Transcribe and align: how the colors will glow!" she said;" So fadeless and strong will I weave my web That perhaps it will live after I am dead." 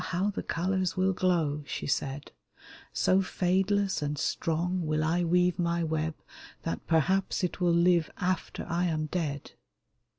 how 0.03 0.31
the 0.31 0.41
colors 0.41 0.97
will 0.97 1.13
glow!" 1.13 1.61
she 1.67 1.85
said;" 1.85 2.31
So 2.91 3.21
fadeless 3.21 4.01
and 4.01 4.17
strong 4.17 4.87
will 4.87 5.03
I 5.03 5.23
weave 5.23 5.59
my 5.59 5.83
web 5.83 6.15
That 6.63 6.87
perhaps 6.87 7.43
it 7.43 7.61
will 7.61 7.69
live 7.71 8.09
after 8.17 8.65
I 8.67 8.85
am 8.85 9.05
dead." 9.05 9.51